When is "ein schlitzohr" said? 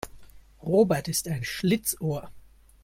1.27-2.31